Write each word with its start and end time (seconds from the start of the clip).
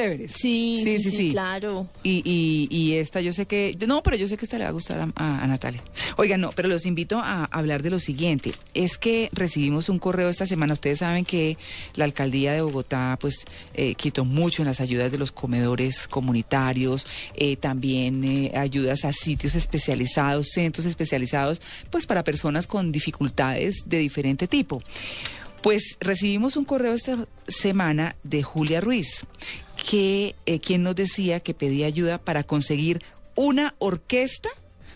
Chéveres. 0.00 0.32
Sí, 0.36 0.80
sí, 0.84 0.98
sí, 1.02 1.10
sí. 1.10 1.30
claro. 1.32 1.88
Y, 2.02 2.22
y, 2.24 2.68
y 2.74 2.94
esta 2.94 3.20
yo 3.20 3.32
sé 3.32 3.46
que, 3.46 3.76
no, 3.86 4.02
pero 4.02 4.16
yo 4.16 4.26
sé 4.26 4.36
que 4.36 4.44
esta 4.44 4.56
le 4.58 4.64
va 4.64 4.70
a 4.70 4.72
gustar 4.72 4.98
a, 5.00 5.08
a- 5.14 5.42
a 5.42 5.46
Natalia. 5.46 5.82
Oigan, 6.16 6.40
no, 6.40 6.52
pero 6.52 6.68
los 6.68 6.86
invito 6.86 7.18
a 7.18 7.44
hablar 7.44 7.82
de 7.82 7.90
lo 7.90 7.98
siguiente. 7.98 8.52
Es 8.74 8.96
que 8.98 9.28
recibimos 9.32 9.88
un 9.88 9.98
correo 9.98 10.28
esta 10.28 10.46
semana. 10.46 10.72
Ustedes 10.72 10.98
saben 11.00 11.24
que 11.24 11.58
la 11.94 12.04
alcaldía 12.04 12.52
de 12.52 12.62
Bogotá, 12.62 13.18
pues, 13.20 13.44
eh, 13.74 13.94
quitó 13.94 14.24
mucho 14.24 14.62
en 14.62 14.66
las 14.68 14.80
ayudas 14.80 15.10
de 15.12 15.18
los 15.18 15.32
comedores 15.32 16.08
comunitarios, 16.08 17.06
eh, 17.34 17.56
también 17.56 18.24
eh, 18.24 18.52
ayudas 18.56 19.04
a 19.04 19.12
sitios 19.12 19.54
especializados, 19.54 20.48
centros 20.54 20.86
especializados, 20.86 21.60
pues, 21.90 22.06
para 22.06 22.24
personas 22.24 22.66
con 22.66 22.90
dificultades 22.92 23.76
de 23.86 23.98
diferente 23.98 24.48
tipo. 24.48 24.82
Pues 25.62 25.96
recibimos 26.00 26.56
un 26.56 26.64
correo 26.64 26.94
esta 26.94 27.26
semana 27.46 28.16
de 28.22 28.42
Julia 28.42 28.80
Ruiz, 28.80 29.26
que 29.90 30.36
eh, 30.46 30.60
quien 30.60 30.84
nos 30.84 30.94
decía 30.94 31.40
que 31.40 31.52
pedía 31.52 31.88
ayuda 31.88 32.18
para 32.18 32.44
conseguir 32.44 33.02
una 33.34 33.74
orquesta 33.80 34.48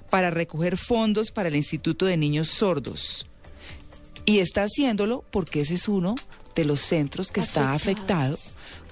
para 0.08 0.30
recoger 0.30 0.76
fondos 0.76 1.32
para 1.32 1.48
el 1.48 1.56
Instituto 1.56 2.06
de 2.06 2.16
Niños 2.16 2.46
Sordos. 2.46 3.26
Y 4.24 4.38
está 4.38 4.62
haciéndolo 4.62 5.24
porque 5.32 5.62
ese 5.62 5.74
es 5.74 5.88
uno 5.88 6.14
de 6.54 6.64
los 6.64 6.80
centros 6.80 7.32
que 7.32 7.40
está 7.40 7.72
afectado 7.72 8.36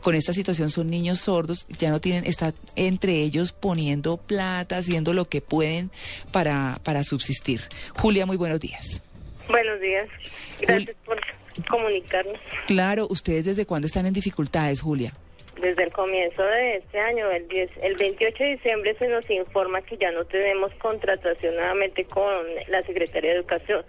con 0.01 0.17
esta 0.17 0.33
situación. 0.33 0.71
Son 0.71 0.91
niños 0.91 1.21
sordos, 1.21 1.69
ya 1.79 1.91
no 1.91 2.01
tienen, 2.01 2.27
está 2.27 2.53
entre 2.75 3.23
ellos 3.23 3.53
poniendo 3.53 4.17
plata, 4.17 4.79
haciendo 4.79 5.15
lo 5.15 5.29
que 5.29 5.41
pueden 5.41 5.93
para, 6.33 6.81
para 6.83 7.05
subsistir. 7.05 7.61
Julia, 7.95 8.27
muy 8.27 8.37
buenos 8.37 8.59
días. 8.59 9.03
Buenos 9.47 9.81
días. 9.81 10.09
Gracias 10.61 10.97
por 11.05 11.21
comunicarnos. 11.71 12.41
Claro, 12.67 13.07
¿ustedes 13.09 13.45
desde 13.45 13.67
cuándo 13.67 13.87
están 13.87 14.07
en 14.07 14.15
dificultades, 14.15 14.81
Julia? 14.81 15.15
Desde 15.61 15.85
el 15.85 15.93
comienzo 15.93 16.43
de 16.43 16.77
este 16.77 16.99
año, 16.99 17.31
el, 17.31 17.47
10 17.47 17.71
el 17.83 17.95
28 17.97 18.43
de 18.43 18.51
diciembre, 18.51 18.97
se 18.99 19.07
nos 19.09 19.29
informa 19.31 19.83
que 19.83 19.97
ya 19.97 20.11
no 20.11 20.25
tenemos 20.25 20.73
contratación 20.75 21.55
nuevamente 21.55 22.05
con 22.05 22.33
la 22.69 22.83
Secretaría 22.83 23.33
de 23.33 23.37
Educación. 23.37 23.85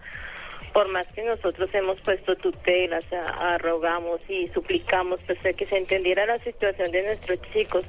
Por 0.74 0.90
más 0.90 1.08
que 1.14 1.24
nosotros 1.24 1.70
hemos 1.74 2.00
puesto 2.02 2.36
tutelas, 2.36 3.06
arrogamos 3.12 4.20
y 4.28 4.48
suplicamos 4.50 5.20
pues, 5.26 5.56
que 5.56 5.66
se 5.66 5.78
entendiera 5.78 6.26
la 6.26 6.40
situación 6.40 6.92
de 6.92 7.04
nuestros 7.04 7.40
chicos. 7.54 7.86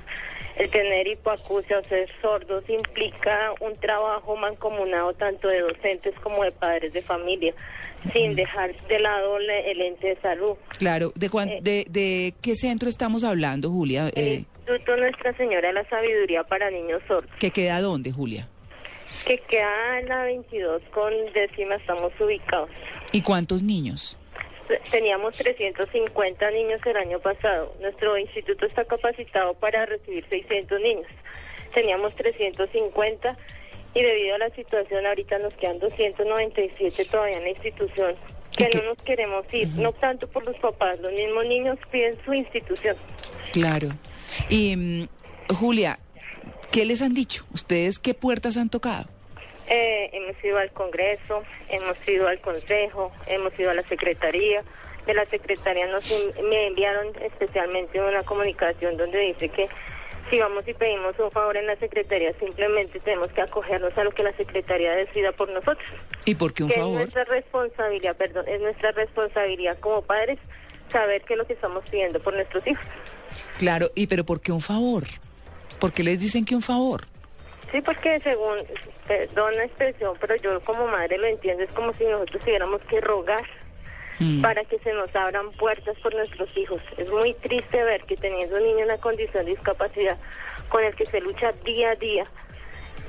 El 0.56 0.70
tener 0.70 1.06
hipoacusia 1.08 1.80
o 1.80 1.84
ser 1.88 2.08
sordos 2.22 2.62
implica 2.68 3.52
un 3.60 3.76
trabajo 3.76 4.36
mancomunado 4.36 5.12
tanto 5.14 5.48
de 5.48 5.60
docentes 5.60 6.14
como 6.22 6.44
de 6.44 6.52
padres 6.52 6.92
de 6.92 7.02
familia, 7.02 7.52
sin 8.12 8.36
dejar 8.36 8.72
de 8.86 8.98
lado 9.00 9.38
el 9.38 9.80
ente 9.80 10.08
de 10.08 10.16
salud. 10.20 10.56
Claro, 10.78 11.12
¿de, 11.16 11.28
cuán- 11.28 11.48
Eh. 11.48 11.58
de, 11.60 11.86
de 11.88 12.34
qué 12.40 12.54
centro 12.54 12.88
estamos 12.88 13.24
hablando, 13.24 13.68
Julia? 13.70 14.10
El 14.14 14.22
Eh, 14.26 14.44
Instituto 14.46 14.96
Nuestra 14.96 15.36
Señora 15.36 15.68
de 15.68 15.74
la 15.74 15.84
Sabiduría 15.88 16.44
para 16.44 16.70
Niños 16.70 17.02
Sordos, 17.08 17.30
¿Que 17.40 17.50
queda 17.50 17.80
dónde, 17.80 18.12
Julia? 18.12 18.46
que 19.26 19.38
queda 19.48 20.00
en 20.00 20.08
la 20.08 20.24
22 20.24 20.82
con 20.92 21.12
décima, 21.32 21.76
estamos 21.76 22.12
ubicados. 22.20 22.68
¿Y 23.12 23.22
cuántos 23.22 23.62
niños? 23.62 24.18
Teníamos 24.90 25.36
350 25.36 26.50
niños 26.50 26.80
el 26.84 26.96
año 26.96 27.18
pasado. 27.20 27.74
Nuestro 27.80 28.16
instituto 28.18 28.66
está 28.66 28.84
capacitado 28.84 29.54
para 29.54 29.86
recibir 29.86 30.26
600 30.28 30.80
niños. 30.80 31.06
Teníamos 31.74 32.14
350 32.16 33.36
y 33.94 34.02
debido 34.02 34.34
a 34.34 34.38
la 34.38 34.50
situación 34.50 35.06
ahorita 35.06 35.38
nos 35.38 35.54
quedan 35.54 35.78
297 35.78 37.04
todavía 37.06 37.38
en 37.38 37.44
la 37.44 37.50
institución. 37.50 38.14
Que 38.56 38.70
no 38.74 38.82
nos 38.84 38.98
queremos 38.98 39.44
ir, 39.52 39.68
no 39.76 39.92
tanto 39.92 40.28
por 40.28 40.44
los 40.44 40.56
papás, 40.58 41.00
los 41.00 41.12
mismos 41.12 41.44
niños 41.46 41.78
piden 41.90 42.16
su 42.24 42.32
institución. 42.32 42.96
Claro. 43.52 43.88
Y, 44.48 44.76
mm, 44.76 45.08
Julia, 45.54 45.98
¿qué 46.70 46.84
les 46.84 47.02
han 47.02 47.14
dicho? 47.14 47.44
¿Ustedes 47.52 47.98
qué 47.98 48.14
puertas 48.14 48.56
han 48.56 48.70
tocado? 48.70 49.06
Eh, 49.68 50.10
hemos 50.12 50.44
ido 50.44 50.58
al 50.58 50.70
Congreso, 50.72 51.42
hemos 51.68 52.08
ido 52.08 52.28
al 52.28 52.40
Consejo, 52.40 53.12
hemos 53.26 53.58
ido 53.58 53.70
a 53.70 53.74
la 53.74 53.82
Secretaría. 53.82 54.62
De 55.06 55.14
la 55.14 55.26
Secretaría 55.26 55.86
nos 55.86 56.04
me 56.42 56.66
enviaron 56.66 57.08
especialmente 57.20 58.00
una 58.00 58.22
comunicación 58.22 58.96
donde 58.96 59.18
dice 59.18 59.48
que 59.50 59.68
si 60.30 60.38
vamos 60.38 60.66
y 60.66 60.72
pedimos 60.72 61.18
un 61.18 61.30
favor 61.30 61.56
en 61.56 61.66
la 61.66 61.76
Secretaría, 61.76 62.32
simplemente 62.38 62.98
tenemos 63.00 63.30
que 63.32 63.42
acogernos 63.42 63.96
a 63.96 64.04
lo 64.04 64.10
que 64.12 64.22
la 64.22 64.32
Secretaría 64.32 64.92
decida 64.92 65.32
por 65.32 65.50
nosotros. 65.50 65.86
¿Y 66.24 66.34
por 66.34 66.54
qué 66.54 66.62
un 66.62 66.70
que 66.70 66.76
es 66.76 66.80
favor? 66.80 67.00
nuestra 67.00 67.24
responsabilidad, 67.24 68.16
perdón, 68.16 68.46
es 68.48 68.60
nuestra 68.60 68.92
responsabilidad 68.92 69.78
como 69.80 70.00
padres 70.02 70.38
saber 70.90 71.22
qué 71.22 71.34
es 71.34 71.38
lo 71.38 71.46
que 71.46 71.52
estamos 71.52 71.84
pidiendo 71.90 72.20
por 72.20 72.34
nuestros 72.34 72.66
hijos. 72.66 72.84
Claro, 73.58 73.90
¿y 73.94 74.06
pero 74.06 74.24
por 74.24 74.40
qué 74.40 74.52
un 74.52 74.60
favor? 74.60 75.04
¿Por 75.78 75.92
qué 75.92 76.02
les 76.02 76.18
dicen 76.18 76.44
que 76.44 76.54
un 76.54 76.62
favor? 76.62 77.04
Sí, 77.74 77.82
porque 77.82 78.20
según, 78.20 78.58
perdón 79.08 79.56
la 79.56 79.64
expresión, 79.64 80.16
pero 80.20 80.36
yo 80.36 80.60
como 80.60 80.86
madre 80.86 81.18
lo 81.18 81.26
entiendo, 81.26 81.64
es 81.64 81.72
como 81.72 81.92
si 81.94 82.04
nosotros 82.04 82.40
tuviéramos 82.44 82.80
que 82.82 83.00
rogar 83.00 83.44
Mm. 84.18 84.42
para 84.42 84.64
que 84.64 84.78
se 84.78 84.92
nos 84.92 85.14
abran 85.16 85.50
puertas 85.52 85.96
por 85.98 86.14
nuestros 86.14 86.48
hijos. 86.56 86.80
Es 86.96 87.10
muy 87.10 87.34
triste 87.34 87.82
ver 87.82 88.02
que 88.04 88.16
teniendo 88.16 88.56
un 88.56 88.62
niño 88.62 88.78
en 88.78 88.84
una 88.84 88.98
condición 88.98 89.44
de 89.44 89.52
discapacidad 89.52 90.16
con 90.68 90.84
el 90.84 90.94
que 90.94 91.06
se 91.06 91.20
lucha 91.20 91.52
día 91.64 91.90
a 91.90 91.96
día, 91.96 92.26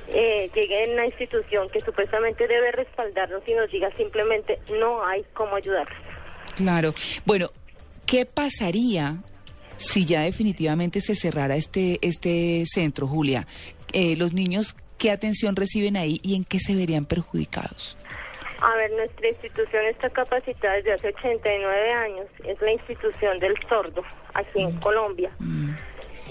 eh, 0.08 0.50
llegue 0.54 0.84
en 0.84 0.94
una 0.94 1.06
institución 1.06 1.70
que 1.70 1.82
supuestamente 1.82 2.48
debe 2.48 2.72
respaldarnos 2.72 3.48
y 3.48 3.54
nos 3.54 3.70
diga 3.70 3.92
simplemente 3.98 4.60
no 4.80 5.06
hay 5.06 5.24
cómo 5.34 5.56
ayudarlos. 5.56 5.98
Claro. 6.56 6.94
Bueno, 7.26 7.52
¿qué 8.06 8.26
pasaría 8.26 9.18
si 9.78 10.06
ya 10.06 10.22
definitivamente 10.22 11.02
se 11.02 11.16
cerrara 11.16 11.56
este, 11.56 12.00
este 12.02 12.64
centro, 12.66 13.08
Julia? 13.08 13.48
Eh, 13.94 14.16
los 14.16 14.34
niños, 14.34 14.76
¿qué 14.98 15.12
atención 15.12 15.56
reciben 15.56 15.98
ahí 15.98 16.20
y 16.24 16.36
en 16.36 16.44
qué 16.44 16.60
se 16.60 16.76
verían 16.76 17.06
perjudicados? 17.06 17.98
A 18.62 18.76
ver, 18.78 18.92
nuestra 18.92 19.28
institución 19.28 19.86
está 19.86 20.10
capacitada 20.10 20.76
desde 20.76 20.94
hace 20.94 21.08
89 21.10 21.92
años. 21.92 22.28
Es 22.46 22.60
la 22.62 22.72
institución 22.72 23.40
del 23.40 23.54
sordo 23.68 24.04
aquí 24.34 24.62
en 24.62 24.72
Colombia, 24.80 25.30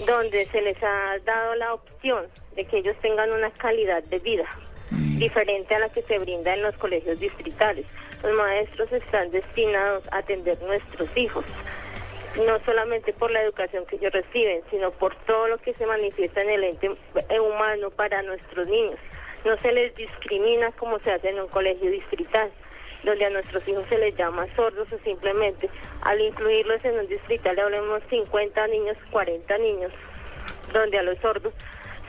donde 0.05 0.45
se 0.47 0.61
les 0.61 0.77
ha 0.83 1.19
dado 1.23 1.55
la 1.55 1.73
opción 1.73 2.25
de 2.55 2.65
que 2.65 2.79
ellos 2.79 2.95
tengan 3.01 3.31
una 3.31 3.51
calidad 3.51 4.03
de 4.03 4.19
vida 4.19 4.45
diferente 5.17 5.75
a 5.75 5.79
la 5.79 5.89
que 5.89 6.01
se 6.01 6.19
brinda 6.19 6.53
en 6.53 6.61
los 6.61 6.75
colegios 6.77 7.19
distritales. 7.19 7.85
Los 8.23 8.37
maestros 8.37 8.91
están 8.91 9.31
destinados 9.31 10.03
a 10.11 10.17
atender 10.17 10.61
nuestros 10.61 11.09
hijos, 11.15 11.45
no 12.37 12.59
solamente 12.65 13.13
por 13.13 13.31
la 13.31 13.41
educación 13.41 13.85
que 13.85 13.95
ellos 13.95 14.11
reciben, 14.11 14.61
sino 14.69 14.91
por 14.91 15.15
todo 15.25 15.47
lo 15.47 15.57
que 15.57 15.73
se 15.73 15.85
manifiesta 15.85 16.41
en 16.41 16.49
el 16.49 16.63
ente 16.63 16.89
humano 17.39 17.89
para 17.91 18.21
nuestros 18.23 18.67
niños. 18.67 18.99
No 19.45 19.57
se 19.57 19.71
les 19.71 19.95
discrimina 19.95 20.71
como 20.73 20.99
se 20.99 21.11
hace 21.11 21.29
en 21.29 21.39
un 21.39 21.47
colegio 21.47 21.89
distrital, 21.89 22.51
donde 23.03 23.25
a 23.25 23.29
nuestros 23.29 23.65
hijos 23.67 23.85
se 23.87 23.99
les 23.99 24.15
llama 24.17 24.47
sordos 24.55 24.91
o 24.91 24.97
simplemente 24.99 25.69
al 26.01 26.19
incluirlos 26.19 26.83
en 26.83 26.99
un 26.99 27.07
distrital, 27.07 27.57
hablemos 27.59 28.01
50 28.09 28.67
niños, 28.67 28.97
40 29.11 29.57
niños, 29.59 29.91
donde 30.73 30.97
a 30.97 31.03
los 31.03 31.17
sordos 31.19 31.53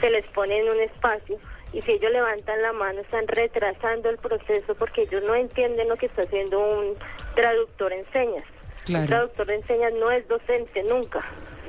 se 0.00 0.10
les 0.10 0.26
pone 0.28 0.58
en 0.58 0.68
un 0.68 0.80
espacio 0.80 1.38
y 1.72 1.82
si 1.82 1.92
ellos 1.92 2.10
levantan 2.10 2.62
la 2.62 2.72
mano 2.72 3.00
están 3.00 3.28
retrasando 3.28 4.08
el 4.08 4.18
proceso 4.18 4.74
porque 4.74 5.02
ellos 5.02 5.22
no 5.24 5.34
entienden 5.34 5.88
lo 5.88 5.96
que 5.96 6.06
está 6.06 6.22
haciendo 6.22 6.58
un 6.58 6.94
traductor 7.34 7.92
en 7.92 8.10
señas. 8.12 8.44
Claro. 8.86 9.02
Un 9.02 9.08
traductor 9.08 9.50
en 9.50 9.66
señas 9.66 9.92
no 9.98 10.10
es 10.10 10.26
docente 10.28 10.82
nunca, 10.84 11.20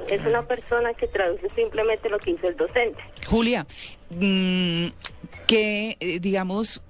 es 0.07 0.23
una 0.25 0.43
persona 0.43 0.93
que 0.93 1.07
traduce 1.07 1.49
simplemente 1.49 2.09
lo 2.09 2.19
que 2.19 2.31
dice 2.31 2.47
el 2.47 2.55
docente. 2.55 2.99
Julia, 3.25 3.65
mm, 4.11 4.87
¿qué, 5.47 5.97
eh, 5.99 6.19
digamos, 6.19 6.81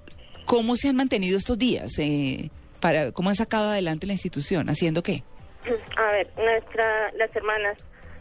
cómo 0.45 0.75
se 0.75 0.89
han 0.89 0.97
mantenido 0.97 1.37
estos 1.37 1.57
días? 1.57 1.97
Eh, 1.97 2.49
para, 2.81 3.11
¿Cómo 3.13 3.29
han 3.29 3.35
sacado 3.35 3.69
adelante 3.69 4.05
la 4.05 4.13
institución? 4.13 4.69
¿Haciendo 4.69 5.01
qué? 5.01 5.23
A 5.97 6.11
ver, 6.11 6.29
nuestra, 6.37 7.11
las 7.13 7.35
hermanas 7.35 7.77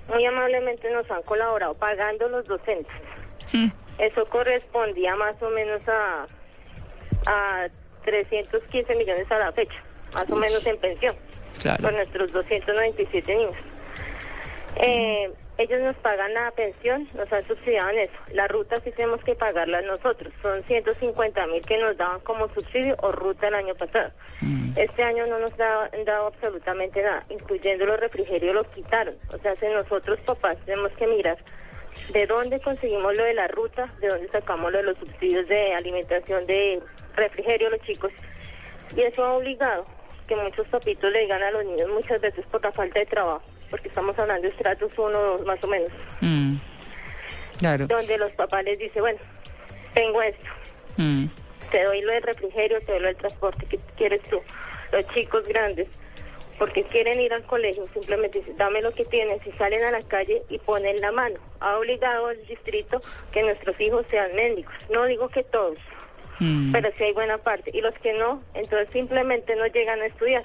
muy 0.09 0.25
amablemente 0.25 0.91
nos 0.93 1.11
han 1.11 1.23
colaborado 1.23 1.75
pagando 1.75 2.29
los 2.29 2.47
docentes. 2.47 2.95
Mm, 3.53 3.67
Eso 3.99 4.25
correspondía 4.27 5.15
más 5.17 5.41
o 5.43 5.51
menos 5.51 5.81
a, 5.89 6.27
a 7.27 7.69
315 8.05 8.95
millones 8.95 9.31
a 9.31 9.39
la 9.39 9.53
fecha, 9.53 9.83
más 10.15 10.31
o 10.31 10.37
menos 10.37 10.65
en 10.67 10.79
pensión, 10.79 11.17
Claro. 11.61 11.83
por 11.83 11.93
nuestros 11.93 12.33
297 12.33 13.35
niños. 13.35 13.55
Eh, 14.77 15.31
ellos 15.59 15.81
nos 15.81 15.97
pagan 15.97 16.35
la 16.35 16.51
pensión, 16.51 17.09
nos 17.15 17.33
han 17.33 17.47
subsidiado 17.49 17.89
en 17.91 17.99
eso. 18.01 18.13
La 18.33 18.47
ruta 18.47 18.79
sí 18.81 18.91
tenemos 18.93 19.23
que 19.25 19.35
pagarla 19.35 19.81
nosotros. 19.83 20.33
Son 20.43 20.63
150 20.65 21.47
mil 21.47 21.63
que 21.65 21.79
nos 21.79 21.97
daban 21.97 22.21
como 22.21 22.47
subsidio 22.53 22.95
o 23.01 23.11
ruta 23.11 23.49
el 23.49 23.55
año 23.55 23.75
pasado. 23.75 24.11
Este 24.77 25.03
año 25.03 25.27
no 25.27 25.39
nos 25.39 25.57
da- 25.57 25.89
han 25.95 26.05
dado 26.05 26.27
absolutamente 26.27 27.03
nada, 27.03 27.25
incluyendo 27.31 27.87
los 27.87 27.99
refrigerios 27.99 28.55
los 28.55 28.67
quitaron. 28.69 29.15
O 29.33 29.39
sea, 29.39 29.57
si 29.57 29.65
nosotros 29.69 30.19
papás 30.27 30.59
tenemos 30.67 30.93
que 30.93 31.07
mirar 31.07 31.39
de 32.13 32.27
dónde 32.27 32.61
conseguimos 32.61 33.15
lo 33.15 33.25
de 33.25 33.33
la 33.33 33.49
ruta, 33.49 33.87
de 34.01 34.09
dónde 34.09 34.29
sacamos 34.29 34.71
lo 34.71 34.77
de 34.79 34.85
los 34.85 34.99
subsidios 34.99 35.49
de 35.49 35.73
alimentación 35.73 36.47
de 36.47 36.83
refrigerio 37.15 37.71
los 37.71 37.81
chicos. 37.81 38.13
Y 38.95 39.01
eso 39.01 39.25
ha 39.25 39.33
obligado 39.33 39.87
que 40.27 40.37
muchos 40.37 40.67
papitos 40.69 41.13
le 41.13 41.21
digan 41.21 41.43
a 41.43 41.51
los 41.51 41.65
niños 41.65 41.89
muchas 41.91 42.21
veces 42.21 42.45
por 42.47 42.63
la 42.63 42.73
falta 42.73 42.99
de 42.99 43.07
trabajo, 43.07 43.43
porque 43.71 43.89
estamos 43.89 44.19
hablando 44.19 44.43
de 44.43 44.49
estratos 44.49 44.93
uno 44.99 45.19
o 45.19 45.23
dos 45.39 45.47
más 45.47 45.63
o 45.63 45.67
menos, 45.67 45.91
Mm. 46.21 46.57
Claro. 47.59 47.87
donde 47.87 48.19
los 48.19 48.33
papás 48.33 48.65
les 48.65 48.79
dicen, 48.79 49.03
bueno, 49.03 49.19
tengo 49.95 50.21
esto, 50.23 50.45
Mm. 50.97 51.27
te 51.71 51.83
doy 51.85 52.01
lo 52.03 52.13
del 52.13 52.23
refrigerio, 52.23 52.81
te 52.81 52.93
doy 52.93 53.01
lo 53.01 53.07
del 53.09 53.17
transporte, 53.17 53.67
¿qué 53.69 53.79
quieres 53.97 54.21
tú? 54.29 54.41
Los 54.93 55.07
chicos 55.09 55.45
grandes, 55.47 55.89
porque 56.59 56.85
quieren 56.85 57.21
ir 57.21 57.33
al 57.33 57.43
colegio, 57.45 57.87
simplemente 57.93 58.39
dicen, 58.41 58.57
dame 58.57 58.81
lo 58.83 58.93
que 58.93 59.05
tienes 59.05 59.47
y 59.47 59.53
salen 59.53 59.85
a 59.85 59.91
la 59.91 60.03
calle 60.03 60.43
y 60.49 60.59
ponen 60.59 61.01
la 61.01 61.13
mano. 61.13 61.39
Ha 61.61 61.77
obligado 61.79 62.27
al 62.29 62.47
distrito 62.47 63.01
que 63.33 63.43
nuestros 63.43 63.79
hijos 63.81 64.07
sean 64.11 64.35
médicos. 64.35 64.75
No 64.91 65.05
digo 65.05 65.29
que 65.29 65.43
todos, 65.45 65.77
Mm. 66.39 66.73
pero 66.73 66.91
sí 66.99 67.05
hay 67.05 67.13
buena 67.13 67.39
parte. 67.39 67.71
Y 67.73 67.81
los 67.81 67.95
que 68.03 68.13
no, 68.13 68.43
entonces 68.55 68.89
simplemente 68.93 69.55
no 69.57 69.67
llegan 69.67 70.01
a 70.01 70.07
estudiar. 70.07 70.45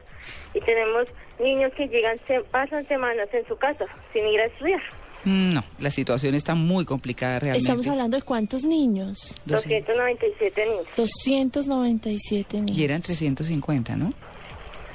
Y 0.53 0.61
tenemos 0.61 1.07
niños 1.39 1.71
que 1.75 1.87
llegan, 1.87 2.17
se 2.27 2.39
pasan 2.51 2.85
semanas 2.87 3.27
en 3.33 3.45
su 3.47 3.57
casa 3.57 3.85
sin 4.13 4.25
ir 4.27 4.39
a 4.39 4.45
estudiar. 4.45 4.81
Mm, 5.23 5.53
No, 5.53 5.63
la 5.79 5.91
situación 5.91 6.33
está 6.33 6.55
muy 6.55 6.85
complicada 6.85 7.39
realmente. 7.39 7.63
Estamos 7.65 7.87
hablando 7.87 8.17
de 8.17 8.23
cuántos 8.23 8.63
niños. 8.63 9.39
297 9.45 10.65
niños. 10.65 10.85
297 10.95 12.57
niños. 12.61 12.77
Y 12.77 12.83
eran 12.83 13.01
350, 13.01 13.95
¿no? 13.97 14.13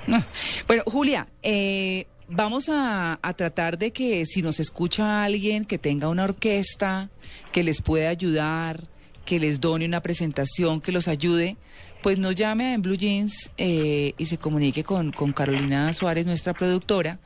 No. 0.07 0.23
Bueno, 0.67 0.83
Julia, 0.87 1.27
eh, 1.43 2.07
vamos 2.29 2.69
a, 2.69 3.19
a 3.23 3.33
tratar 3.35 3.77
de 3.79 3.93
que 3.93 4.25
si 4.25 4.43
nos 4.43 4.61
escucha 4.61 5.25
alguien 5.25 5.65
que 5.65 5.79
tenga 5.79 6.09
una 6.09 6.25
orquesta, 6.25 7.09
que 7.53 7.63
les 7.63 7.83
pueda 7.83 8.09
ayudar, 8.09 8.81
que 9.27 9.39
les 9.39 9.61
done 9.61 9.85
una 9.85 10.01
presentación, 10.01 10.81
que 10.81 10.93
los 10.93 11.09
ayude, 11.09 11.59
pues 12.07 12.19
nos 12.19 12.37
llame 12.37 12.73
en 12.73 12.83
Blue 12.83 12.95
Jeans 12.95 13.51
eh, 13.59 14.15
y 14.17 14.27
se 14.27 14.39
comunique 14.39 14.85
con, 14.85 15.11
con 15.11 15.33
Carolina 15.33 15.93
Suárez, 15.93 16.25
nuestra 16.25 16.55
productora, 16.55 17.19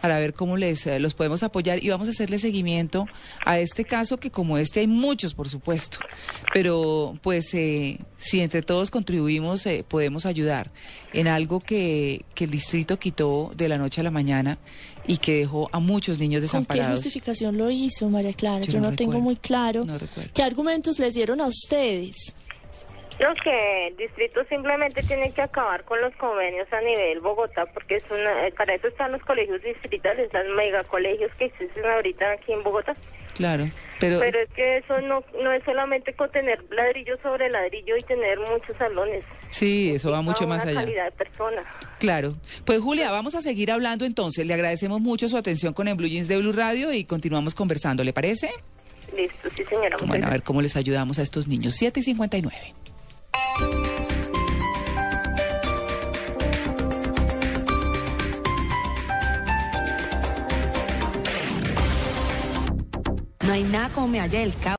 para 0.00 0.16
ver 0.20 0.32
cómo 0.32 0.56
les 0.56 0.86
eh, 0.86 1.00
los 1.00 1.14
podemos 1.14 1.42
apoyar 1.42 1.82
y 1.82 1.88
vamos 1.88 2.06
a 2.06 2.12
hacerle 2.12 2.38
seguimiento 2.38 3.06
a 3.44 3.58
este 3.58 3.84
caso 3.84 4.18
que 4.18 4.30
como 4.30 4.56
este 4.56 4.78
hay 4.78 4.86
muchos, 4.86 5.34
por 5.34 5.48
supuesto, 5.48 5.98
pero 6.54 7.18
pues 7.20 7.52
eh, 7.52 7.98
si 8.16 8.38
entre 8.38 8.62
todos 8.62 8.92
contribuimos 8.92 9.66
eh, 9.66 9.84
podemos 9.88 10.24
ayudar 10.24 10.70
en 11.12 11.26
algo 11.26 11.58
que, 11.58 12.24
que 12.36 12.44
el 12.44 12.52
distrito 12.52 12.96
quitó 12.96 13.50
de 13.56 13.68
la 13.68 13.76
noche 13.76 14.02
a 14.02 14.04
la 14.04 14.12
mañana 14.12 14.58
y 15.04 15.16
que 15.16 15.34
dejó 15.34 15.68
a 15.72 15.80
muchos 15.80 16.20
niños 16.20 16.42
¿Con 16.42 16.64
qué 16.64 16.74
desamparados. 16.74 17.00
justificación 17.00 17.58
lo 17.58 17.72
hizo, 17.72 18.08
María 18.08 18.34
Clara? 18.34 18.64
Yo 18.64 18.74
Yo, 18.74 18.80
no 18.80 18.90
no, 18.90 18.96
tengo 18.96 19.18
muy 19.20 19.34
claro. 19.34 19.84
No. 19.84 19.98
¿Qué 20.32 20.44
argumentos 20.44 21.00
les 21.00 21.14
dieron 21.14 21.40
a 21.40 21.48
ustedes? 21.48 22.14
No, 23.20 23.34
que 23.42 23.88
el 23.88 23.96
distrito 23.96 24.44
simplemente 24.44 25.02
tiene 25.02 25.32
que 25.32 25.42
acabar 25.42 25.82
con 25.84 26.00
los 26.00 26.14
convenios 26.16 26.72
a 26.72 26.80
nivel 26.80 27.20
Bogotá, 27.20 27.66
porque 27.66 27.96
es 27.96 28.04
una, 28.10 28.46
eh, 28.46 28.52
para 28.56 28.74
eso 28.74 28.86
están 28.86 29.10
los 29.10 29.22
colegios 29.22 29.60
distritales, 29.62 30.32
los 30.32 30.56
megacolegios 30.56 31.32
que 31.34 31.46
existen 31.46 31.84
ahorita 31.84 32.30
aquí 32.32 32.52
en 32.52 32.62
Bogotá. 32.62 32.94
Claro, 33.34 33.66
pero, 34.00 34.18
Pero 34.18 34.40
es 34.40 34.48
que 34.50 34.78
eso 34.78 35.00
no, 35.00 35.22
no 35.40 35.52
es 35.52 35.62
solamente 35.64 36.12
con 36.12 36.30
tener 36.30 36.58
ladrillo 36.70 37.16
sobre 37.22 37.48
ladrillo 37.48 37.96
y 37.96 38.02
tener 38.02 38.38
muchos 38.40 38.76
salones. 38.76 39.24
sí, 39.48 39.92
eso 39.94 40.10
va 40.10 40.22
mucho 40.22 40.46
más 40.48 40.64
allá. 40.64 40.80
calidad 40.80 41.04
de 41.04 41.12
persona. 41.12 41.62
Claro. 42.00 42.34
Pues 42.64 42.80
Julia, 42.80 43.12
vamos 43.12 43.36
a 43.36 43.40
seguir 43.42 43.70
hablando 43.70 44.04
entonces. 44.04 44.44
Le 44.44 44.54
agradecemos 44.54 45.00
mucho 45.00 45.28
su 45.28 45.36
atención 45.36 45.72
con 45.72 45.86
el 45.86 45.94
Blue 45.94 46.08
Jeans 46.08 46.26
de 46.26 46.36
Blue 46.36 46.52
Radio 46.52 46.92
y 46.92 47.04
continuamos 47.04 47.54
conversando, 47.54 48.02
¿le 48.02 48.12
parece? 48.12 48.50
Listo, 49.16 49.48
sí 49.56 49.64
señora. 49.64 49.96
Bueno, 50.04 50.26
a 50.26 50.30
ver 50.30 50.42
cómo 50.42 50.60
les 50.60 50.76
ayudamos 50.76 51.18
a 51.18 51.22
estos 51.22 51.46
niños. 51.46 51.74
7 51.74 52.00
y 52.00 52.02
59. 52.02 52.74
No 63.48 63.54
hay 63.54 63.64
nada 63.64 63.88
como 63.88 64.08
me 64.08 64.20
del 64.40 64.54
cabo. 64.56 64.76